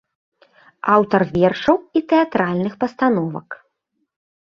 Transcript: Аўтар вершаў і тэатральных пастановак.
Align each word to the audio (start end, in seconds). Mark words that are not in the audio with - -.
Аўтар 0.93 1.21
вершаў 1.35 1.77
і 2.01 2.05
тэатральных 2.09 2.73
пастановак. 2.83 3.49